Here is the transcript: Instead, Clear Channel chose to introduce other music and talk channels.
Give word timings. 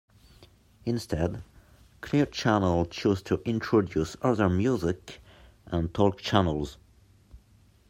Instead, 0.83 1.43
Clear 2.01 2.25
Channel 2.25 2.87
chose 2.87 3.21
to 3.21 3.39
introduce 3.45 4.17
other 4.23 4.49
music 4.49 5.21
and 5.67 5.93
talk 5.93 6.17
channels. 6.17 6.79